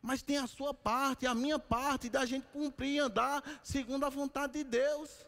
[0.00, 4.10] Mas tem a sua parte, a minha parte, da gente cumprir e andar segundo a
[4.10, 5.24] vontade de Deus.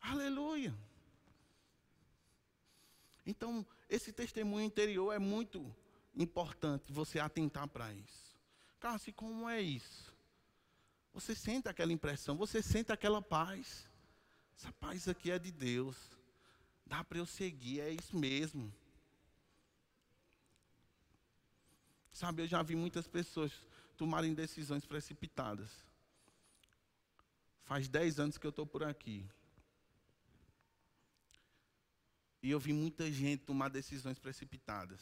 [0.00, 0.74] Aleluia.
[3.24, 5.74] Então, esse testemunho interior é muito
[6.16, 8.36] importante você atentar para isso.
[8.80, 10.16] Cássio, como é isso?
[11.12, 13.87] Você sente aquela impressão, você sente aquela paz.
[14.58, 15.96] Essa paz aqui é de Deus.
[16.84, 18.74] Dá para eu seguir, é isso mesmo.
[22.12, 23.52] Sabe, eu já vi muitas pessoas
[23.96, 25.70] tomarem decisões precipitadas.
[27.62, 29.24] Faz dez anos que eu estou por aqui.
[32.42, 35.00] E eu vi muita gente tomar decisões precipitadas.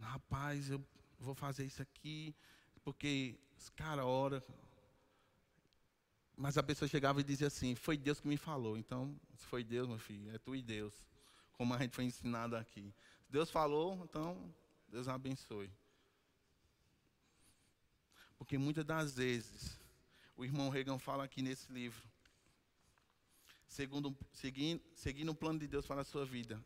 [0.00, 0.84] Rapaz, eu
[1.20, 2.34] vou fazer isso aqui,
[2.82, 3.38] porque,
[3.76, 4.44] cara, ora.
[6.40, 8.78] Mas a pessoa chegava e dizia assim: Foi Deus que me falou.
[8.78, 10.94] Então, se foi Deus, meu filho, é tu e Deus.
[11.52, 12.94] Como a gente foi ensinado aqui.
[13.28, 14.54] Deus falou, então
[14.88, 15.68] Deus abençoe.
[18.38, 19.78] Porque muitas das vezes,
[20.36, 22.08] o irmão Reagan fala aqui nesse livro,
[23.66, 26.62] segundo, seguindo, seguindo o plano de Deus para a sua vida,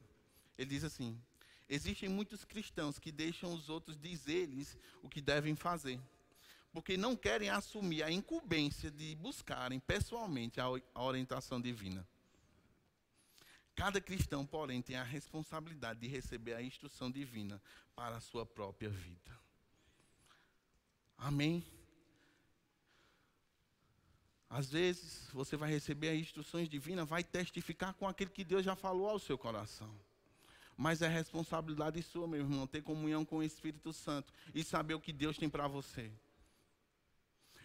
[0.58, 1.18] ele diz assim:
[1.66, 5.98] existem muitos cristãos que deixam os outros dizer-lhes o que devem fazer,
[6.72, 12.06] porque não querem assumir a incumbência de buscarem pessoalmente a, orientação divina.
[13.74, 17.60] Cada cristão, porém, tem a responsabilidade de receber a instrução divina
[17.94, 19.38] para a sua própria vida.
[21.16, 21.64] Amém?
[24.48, 28.76] Às vezes, você vai receber as instruções divinas, vai testificar com aquilo que Deus já
[28.76, 29.94] falou ao seu coração.
[30.76, 35.00] Mas é responsabilidade sua, meu irmão, ter comunhão com o Espírito Santo e saber o
[35.00, 36.10] que Deus tem para você.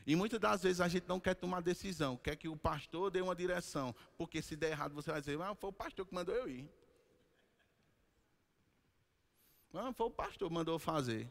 [0.08, 3.20] E muitas das vezes a gente não quer tomar decisão, quer que o pastor dê
[3.20, 6.34] uma direção, porque se der errado você vai dizer, ah, foi o pastor que mandou
[6.34, 6.72] eu ir.
[9.74, 11.30] Não, foi o pastor que mandou fazer.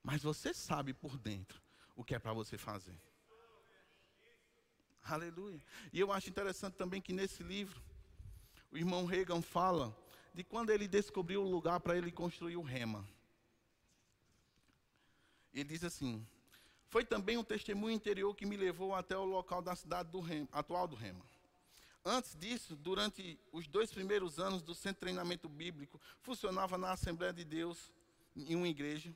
[0.00, 1.60] Mas você sabe por dentro
[1.96, 2.96] o que é para você fazer.
[5.02, 5.60] Aleluia.
[5.92, 7.82] E eu acho interessante também que nesse livro,
[8.70, 9.92] o irmão Reagan fala
[10.32, 13.04] de quando ele descobriu o lugar para ele construir o rema.
[15.52, 16.24] Ele diz assim:
[16.94, 20.46] foi também um testemunho interior que me levou até o local da cidade do Rema,
[20.52, 21.24] atual do Rema.
[22.04, 27.32] Antes disso, durante os dois primeiros anos do Centro de Treinamento Bíblico, funcionava na Assembleia
[27.32, 27.90] de Deus,
[28.36, 29.12] em uma igreja.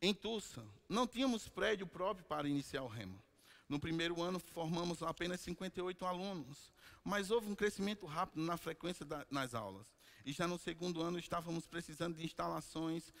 [0.00, 3.22] Em Tulsa, não tínhamos prédio próprio para iniciar o Rema.
[3.68, 6.72] No primeiro ano, formamos apenas 58 alunos,
[7.04, 9.86] mas houve um crescimento rápido na frequência da, nas aulas.
[10.24, 13.12] E já no segundo ano, estávamos precisando de instalações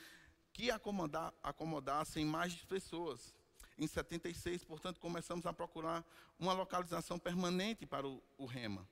[0.50, 3.38] que acomodar, acomodassem mais pessoas
[3.80, 6.04] em 76, portanto, começamos a procurar
[6.38, 8.86] uma localização permanente para o, o REMA.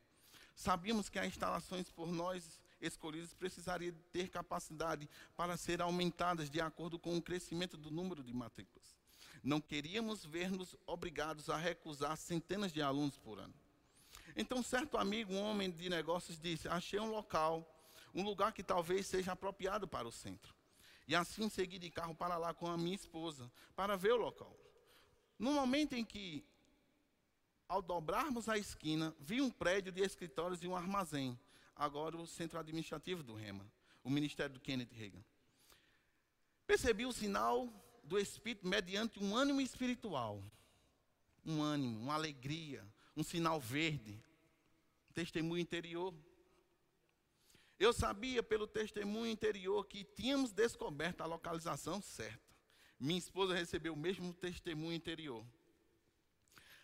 [0.56, 6.98] Sabíamos que as instalações por nós escolhidas precisariam ter capacidade para ser aumentadas de acordo
[6.98, 8.96] com o crescimento do número de matrículas.
[9.44, 13.54] Não queríamos ver-nos obrigados a recusar centenas de alunos por ano.
[14.34, 17.62] Então, certo amigo, um homem de negócios, disse: Achei um local,
[18.14, 20.54] um lugar que talvez seja apropriado para o centro.
[21.06, 24.56] E assim segui de carro para lá com a minha esposa, para ver o local.
[25.38, 26.44] No momento em que,
[27.68, 31.38] ao dobrarmos a esquina, vi um prédio de escritórios e um armazém.
[31.76, 33.64] Agora o centro administrativo do REMA,
[34.02, 35.22] o ministério do Kenneth Reagan.
[36.66, 37.72] Percebi o sinal
[38.02, 40.42] do Espírito mediante um ânimo espiritual.
[41.44, 42.84] Um ânimo, uma alegria,
[43.16, 44.20] um sinal verde.
[45.14, 46.12] Testemunho interior.
[47.78, 52.57] Eu sabia pelo testemunho interior que tínhamos descoberto a localização certa.
[52.98, 55.44] Minha esposa recebeu o mesmo testemunho interior.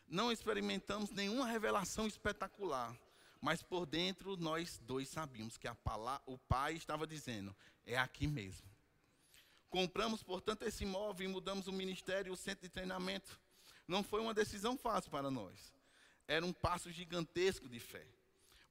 [0.07, 2.97] Não experimentamos nenhuma revelação espetacular,
[3.41, 8.69] mas por dentro nós dois sabíamos que palavra, o pai estava dizendo: é aqui mesmo.
[9.69, 13.41] Compramos, portanto, esse imóvel e mudamos o ministério e o centro de treinamento.
[13.89, 15.75] Não foi uma decisão fácil para nós.
[16.29, 18.07] Era um passo gigantesco de fé.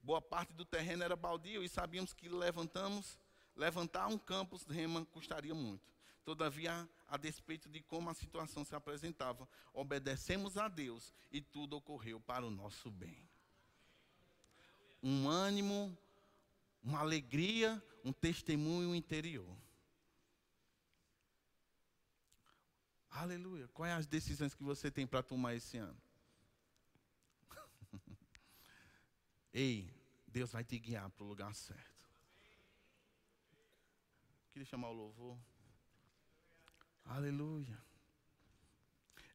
[0.02, 3.18] Boa parte do terreno era baldio e sabíamos que levantamos,
[3.54, 5.93] levantar um campus Rema custaria muito.
[6.24, 12.18] Todavia, a despeito de como a situação se apresentava, obedecemos a Deus e tudo ocorreu
[12.18, 13.28] para o nosso bem.
[15.02, 15.96] Um ânimo,
[16.82, 19.54] uma alegria, um testemunho interior.
[23.10, 23.68] Aleluia.
[23.68, 26.00] Quais as decisões que você tem para tomar esse ano?
[29.52, 29.88] Ei,
[30.26, 32.08] Deus vai te guiar para o lugar certo.
[34.52, 35.38] Queria chamar o louvor.
[37.04, 37.78] Aleluia.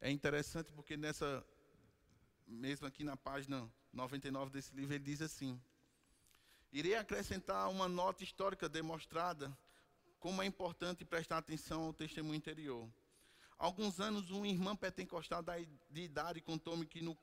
[0.01, 1.45] É interessante porque nessa,
[2.47, 5.61] mesmo aqui na página 99 desse livro, ele diz assim:
[6.71, 9.55] Irei acrescentar uma nota histórica demonstrada
[10.19, 12.89] como é importante prestar atenção ao testemunho interior.
[13.57, 15.43] Alguns anos, uma irmã pentecostal
[15.89, 17.17] de idade contou-me que, no,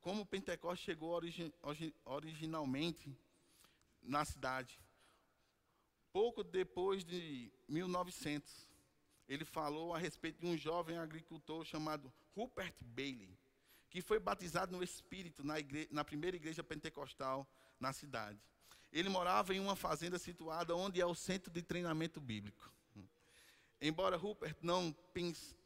[0.00, 1.52] como Pentecostes chegou origi,
[2.04, 3.16] originalmente
[4.02, 4.80] na cidade,
[6.12, 8.73] pouco depois de 1900,
[9.28, 13.38] ele falou a respeito de um jovem agricultor chamado Rupert Bailey,
[13.90, 15.54] que foi batizado no Espírito na,
[15.90, 17.48] na primeira igreja pentecostal
[17.78, 18.40] na cidade.
[18.92, 22.72] Ele morava em uma fazenda situada onde é o centro de treinamento bíblico.
[23.80, 24.96] Embora Rupert não,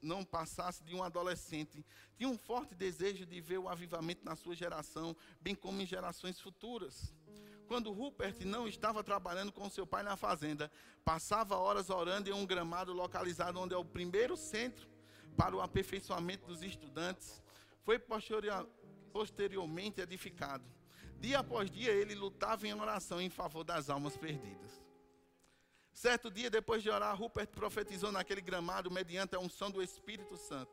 [0.03, 1.85] não passasse de um adolescente,
[2.17, 6.41] tinha um forte desejo de ver o avivamento na sua geração, bem como em gerações
[6.41, 7.15] futuras.
[7.69, 10.73] Quando Rupert não estava trabalhando com seu pai na fazenda,
[11.05, 14.89] passava horas orando em um gramado localizado onde é o primeiro centro
[15.37, 17.43] para o aperfeiçoamento dos estudantes.
[17.83, 18.01] Foi
[19.13, 20.65] posteriormente edificado.
[21.21, 24.83] Dia após dia ele lutava em oração em favor das almas perdidas.
[25.93, 30.73] Certo dia, depois de orar, Rupert profetizou naquele gramado, mediante a unção do Espírito Santo,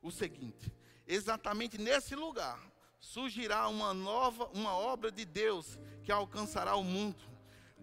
[0.00, 0.72] o seguinte:
[1.06, 2.71] exatamente nesse lugar
[3.02, 7.22] surgirá uma nova, uma obra de Deus que alcançará o mundo.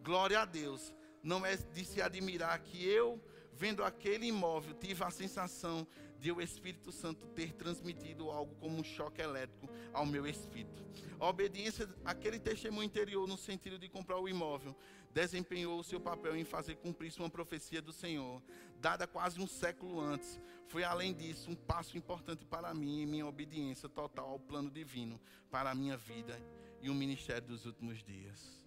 [0.01, 0.93] Glória a Deus.
[1.21, 3.21] Não é de se admirar que eu,
[3.59, 5.85] vendo aquele imóvel, tive a sensação
[6.17, 10.81] de o Espírito Santo ter transmitido algo como um choque elétrico ao meu espírito.
[11.19, 14.73] A obediência, aquele testemunho interior no sentido de comprar o imóvel,
[15.13, 18.41] desempenhou o seu papel em fazer cumprir-se uma profecia do Senhor,
[18.79, 20.39] dada quase um século antes.
[20.67, 25.19] Foi, além disso, um passo importante para mim em minha obediência total ao plano divino
[25.51, 26.41] para a minha vida
[26.81, 28.65] e o ministério dos últimos dias.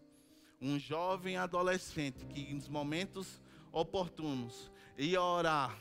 [0.60, 3.40] Um jovem adolescente que, nos momentos
[3.72, 5.78] oportunos, ia orar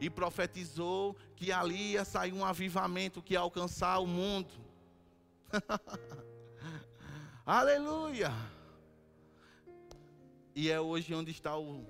[0.00, 4.52] e profetizou que ali ia sair um avivamento que ia alcançar o mundo.
[7.44, 8.32] Aleluia!
[10.54, 11.86] E é hoje onde está o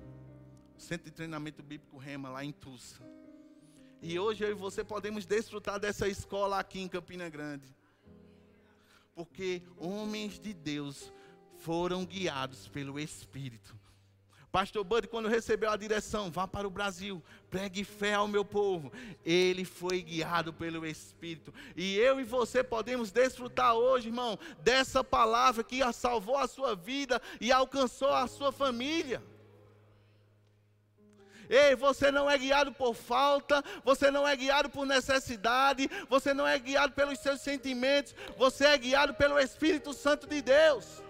[0.76, 3.02] Centro de Treinamento Bíblico Rema, lá em Tulsa.
[4.00, 7.66] E hoje eu e você podemos desfrutar dessa escola aqui em Campina Grande.
[9.14, 11.12] Porque homens de Deus
[11.56, 13.76] foram guiados pelo Espírito.
[14.50, 18.90] Pastor Bud, quando recebeu a direção, vá para o Brasil, pregue fé ao meu povo.
[19.24, 21.52] Ele foi guiado pelo Espírito.
[21.76, 27.20] E eu e você podemos desfrutar hoje, irmão, dessa palavra que salvou a sua vida
[27.40, 29.22] e alcançou a sua família.
[31.50, 36.46] Ei, você não é guiado por falta, você não é guiado por necessidade, você não
[36.46, 41.02] é guiado pelos seus sentimentos, você é guiado pelo Espírito Santo de Deus.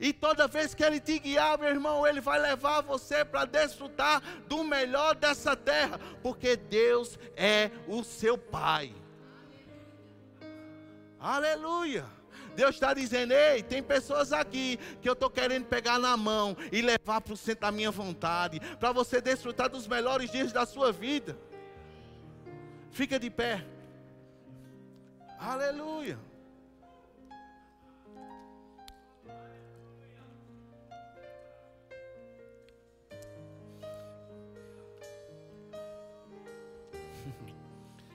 [0.00, 4.22] E toda vez que Ele te guiar, meu irmão, Ele vai levar você para desfrutar
[4.48, 8.94] do melhor dessa terra, porque Deus é o seu Pai.
[11.20, 12.06] Aleluia.
[12.56, 16.80] Deus está dizendo: ei, tem pessoas aqui que eu estou querendo pegar na mão e
[16.80, 20.90] levar para o centro da minha vontade, para você desfrutar dos melhores dias da sua
[20.90, 21.38] vida.
[22.90, 23.64] Fica de pé.
[25.38, 26.18] Aleluia.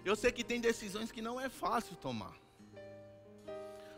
[0.05, 2.35] Eu sei que tem decisões que não é fácil tomar.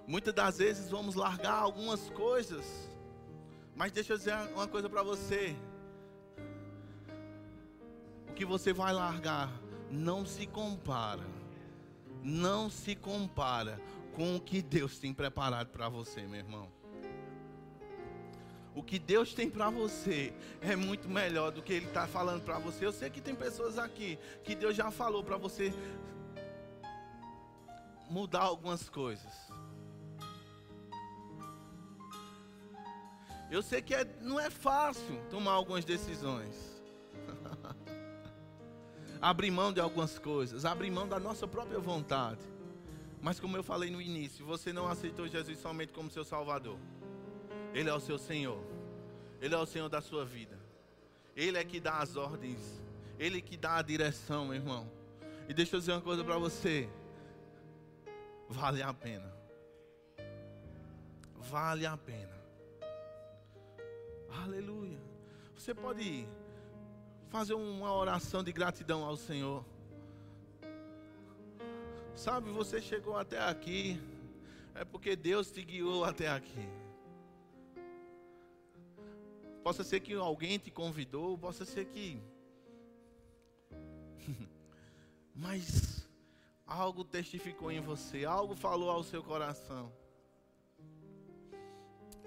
[0.07, 2.65] Muitas das vezes vamos largar algumas coisas.
[3.75, 5.53] Mas deixa eu dizer uma coisa para você.
[8.29, 9.51] O que você vai largar
[9.91, 11.27] não se compara.
[12.23, 13.77] Não se compara
[14.15, 16.71] com o que Deus tem preparado para você, meu irmão.
[18.77, 22.59] O que Deus tem para você é muito melhor do que Ele está falando para
[22.59, 22.85] você.
[22.85, 25.73] Eu sei que tem pessoas aqui que Deus já falou para você
[28.07, 29.33] mudar algumas coisas.
[33.49, 36.53] Eu sei que é, não é fácil tomar algumas decisões.
[39.19, 42.41] abrir mão de algumas coisas, abrir mão da nossa própria vontade.
[43.23, 46.77] Mas como eu falei no início, você não aceitou Jesus somente como seu Salvador.
[47.73, 48.61] Ele é o seu Senhor.
[49.41, 50.57] Ele é o Senhor da sua vida.
[51.35, 52.81] Ele é que dá as ordens.
[53.19, 54.89] Ele que dá a direção, irmão.
[55.47, 56.89] E deixa eu dizer uma coisa para você.
[58.49, 59.31] Vale a pena.
[61.35, 62.37] Vale a pena.
[64.43, 64.99] Aleluia.
[65.55, 66.27] Você pode
[67.29, 69.65] fazer uma oração de gratidão ao Senhor.
[72.15, 74.01] Sabe, você chegou até aqui,
[74.73, 76.67] é porque Deus te guiou até aqui.
[79.67, 82.23] Possa ser que alguém te convidou, possa ser que.
[85.35, 86.07] Mas
[86.65, 89.91] algo testificou em você, algo falou ao seu coração.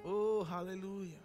[0.04, 1.18] Oh, aleluia.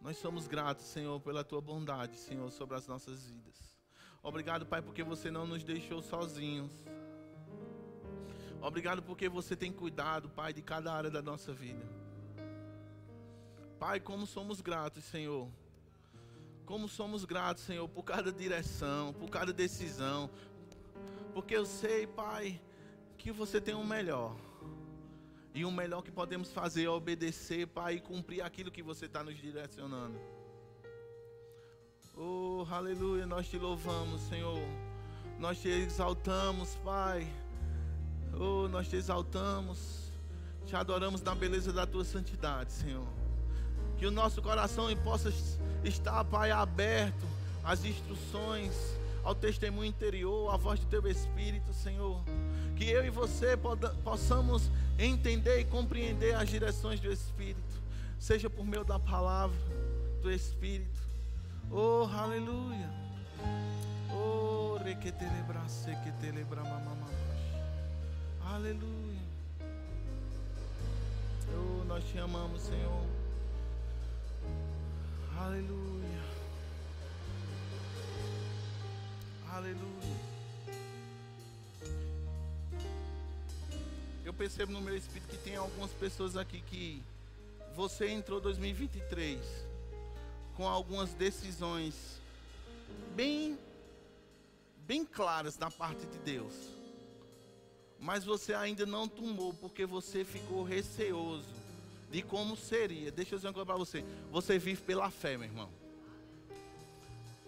[0.00, 3.76] Nós somos gratos, Senhor, pela tua bondade, Senhor, sobre as nossas vidas.
[4.22, 6.72] Obrigado, Pai, porque você não nos deixou sozinhos.
[8.58, 12.01] Obrigado porque você tem cuidado, Pai, de cada área da nossa vida.
[13.82, 15.48] Pai, como somos gratos, Senhor.
[16.64, 20.30] Como somos gratos, Senhor, por cada direção, por cada decisão.
[21.34, 22.60] Porque eu sei, Pai,
[23.18, 24.36] que você tem o melhor.
[25.52, 29.24] E o melhor que podemos fazer é obedecer, Pai, e cumprir aquilo que você está
[29.24, 30.16] nos direcionando.
[32.16, 34.60] Oh, aleluia, nós te louvamos, Senhor.
[35.40, 37.26] Nós te exaltamos, Pai.
[38.32, 40.12] Oh, nós te exaltamos.
[40.66, 43.21] Te adoramos na beleza da tua santidade, Senhor.
[44.02, 45.32] Que o nosso coração possa
[45.84, 47.24] estar, Pai, aberto
[47.62, 48.74] às instruções,
[49.22, 52.20] ao testemunho interior, à voz do Teu Espírito, Senhor.
[52.74, 53.56] Que eu e você
[54.02, 57.80] possamos entender e compreender as direções do Espírito,
[58.18, 59.56] seja por meio da palavra,
[60.20, 60.98] do Espírito.
[61.70, 62.90] Oh, aleluia.
[64.10, 67.14] Oh, requetelebra, sequetelebra, mamamamash.
[68.52, 69.22] Aleluia.
[71.54, 73.21] Oh, nós te amamos, Senhor.
[75.44, 76.22] Aleluia.
[79.50, 80.16] Aleluia.
[84.24, 87.02] Eu percebo no meu espírito que tem algumas pessoas aqui que
[87.74, 89.40] você entrou 2023
[90.56, 92.20] com algumas decisões
[93.16, 93.58] bem
[94.86, 96.54] bem claras da parte de Deus.
[97.98, 101.61] Mas você ainda não tomou porque você ficou receoso
[102.12, 103.10] de como seria.
[103.10, 104.04] Deixa eu dizer uma coisa para você.
[104.30, 105.70] Você vive pela fé, meu irmão.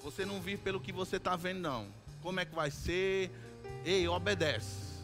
[0.03, 1.87] Você não vive pelo que você está vendo, não.
[2.23, 3.31] Como é que vai ser?
[3.85, 4.95] Ei, obedece.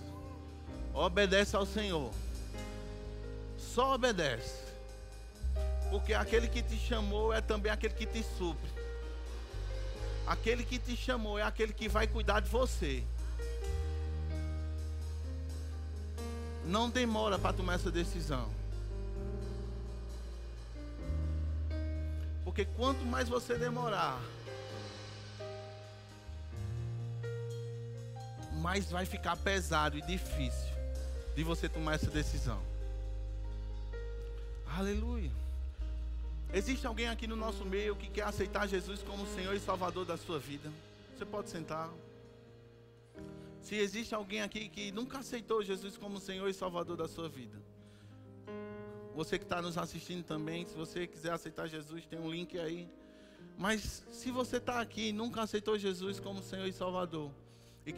[0.95, 2.11] Obedece ao Senhor.
[3.59, 4.65] Só obedece.
[5.91, 8.71] Porque aquele que te chamou é também aquele que te supre.
[10.27, 13.05] Aquele que te chamou é aquele que vai cuidar de você.
[16.65, 18.60] Não demora para tomar essa decisão.
[22.51, 24.21] Porque quanto mais você demorar,
[28.61, 30.75] mais vai ficar pesado e difícil
[31.37, 32.61] de você tomar essa decisão.
[34.77, 35.31] Aleluia.
[36.53, 40.17] Existe alguém aqui no nosso meio que quer aceitar Jesus como Senhor e Salvador da
[40.17, 40.73] sua vida?
[41.17, 41.89] Você pode sentar.
[43.63, 47.63] Se existe alguém aqui que nunca aceitou Jesus como Senhor e Salvador da sua vida,
[49.15, 52.89] você que está nos assistindo também, se você quiser aceitar Jesus, tem um link aí.
[53.57, 57.31] Mas se você está aqui e nunca aceitou Jesus como Senhor e Salvador,